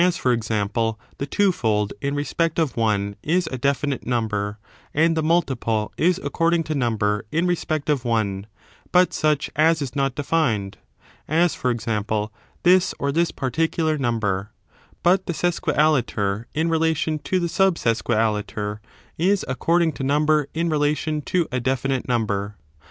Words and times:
j^g^ 0.01 0.07
f^j, 0.19 0.33
example, 0.33 0.99
the 1.19 1.27
twofold 1.27 1.93
in 2.01 2.15
respect 2.15 2.57
of 2.57 2.75
one 2.75 3.15
is 3.21 3.47
a 3.51 3.57
definite 3.59 4.03
number, 4.03 4.57
and 4.95 5.15
the 5.15 5.21
multiple 5.21 5.91
is 5.95 6.19
according 6.23 6.63
to 6.63 6.73
number 6.73 7.23
in 7.31 7.45
respect 7.45 7.87
of 7.87 8.03
one, 8.03 8.47
but 8.91 9.13
such 9.13 9.51
as 9.55 9.79
is 9.79 9.95
not 9.95 10.15
defined; 10.15 10.79
as, 11.27 11.53
for 11.53 11.69
example, 11.69 12.33
this 12.63 12.95
or 12.97 13.11
this 13.11 13.29
particular 13.29 13.95
number; 13.95 14.49
but 15.03 15.27
the 15.27 15.33
sesquialiter, 15.33 16.45
in 16.55 16.67
relation 16.67 17.19
to 17.19 17.39
the 17.39 17.45
subsesquialiter, 17.45 18.79
is 19.19 19.45
according 19.47 19.91
to 19.91 20.01
number 20.03 20.47
in 20.55 20.67
relation 20.67 21.21
to 21.21 21.47
a 21.51 21.59
definite 21.59 22.07
number. 22.07 22.57